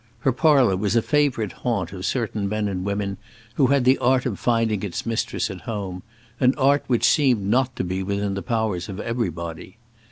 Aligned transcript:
Her 0.21 0.31
parlour 0.31 0.75
was 0.77 0.95
a 0.95 1.03
favourite 1.03 1.51
haunt 1.51 1.93
of 1.93 2.07
certain 2.07 2.49
men 2.49 2.67
and 2.67 2.83
women 2.83 3.17
who 3.53 3.67
had 3.67 3.83
the 3.85 3.99
art 3.99 4.25
of 4.25 4.39
finding 4.39 4.81
its 4.81 5.05
mistress 5.05 5.51
at 5.51 5.61
home; 5.61 6.01
an 6.39 6.55
art 6.57 6.83
which 6.87 7.05
seemed 7.07 7.45
not 7.45 7.75
to 7.75 7.83
be 7.83 8.01
within 8.01 8.33
the 8.33 8.41
powers 8.41 8.89
of 8.89 8.99
everybody. 8.99 9.77